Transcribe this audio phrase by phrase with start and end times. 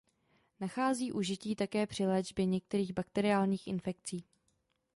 [0.59, 4.25] Nachází užití také při léčbě některých bakteriálních infekcí.